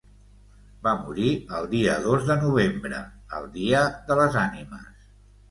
[0.85, 3.03] Va morir el dia dos de novembre,
[3.41, 5.07] el dia de les ànimes.